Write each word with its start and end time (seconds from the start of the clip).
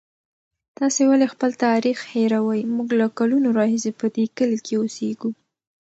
تاسې 0.77 1.01
ولې 1.11 1.27
خپل 1.33 1.51
تاریخ 1.65 1.97
هېروئ؟ 2.13 2.61
موږ 2.75 2.89
له 2.99 3.07
کلونو 3.17 3.47
راهیسې 3.59 3.91
په 3.99 4.05
دې 4.15 4.25
کلي 4.37 4.59
کې 4.65 4.73
اوسېږو. 4.77 5.29